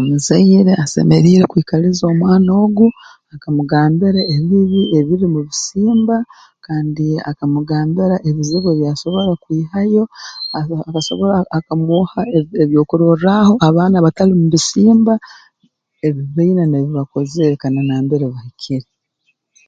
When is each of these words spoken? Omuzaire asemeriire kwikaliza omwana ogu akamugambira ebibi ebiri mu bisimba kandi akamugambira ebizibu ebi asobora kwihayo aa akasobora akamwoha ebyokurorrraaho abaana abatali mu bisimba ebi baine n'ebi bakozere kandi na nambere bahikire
Omuzaire 0.00 0.72
asemeriire 0.84 1.44
kwikaliza 1.50 2.02
omwana 2.12 2.50
ogu 2.64 2.86
akamugambira 3.34 4.20
ebibi 4.34 4.82
ebiri 4.98 5.26
mu 5.32 5.40
bisimba 5.48 6.16
kandi 6.66 7.06
akamugambira 7.30 8.14
ebizibu 8.28 8.66
ebi 8.70 8.84
asobora 8.94 9.30
kwihayo 9.42 10.02
aa 10.58 10.66
akasobora 10.88 11.34
akamwoha 11.58 12.20
ebyokurorrraaho 12.62 13.52
abaana 13.68 13.96
abatali 13.98 14.32
mu 14.40 14.46
bisimba 14.54 15.14
ebi 16.06 16.22
baine 16.34 16.62
n'ebi 16.66 16.90
bakozere 16.98 17.54
kandi 17.60 17.76
na 17.80 17.88
nambere 17.88 18.24
bahikire 18.32 18.88